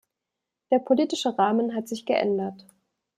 Der 0.71 0.79
politische 0.79 1.37
Rahmen 1.37 1.75
hat 1.75 1.87
sich 1.87 2.07
geändert. 2.07 2.65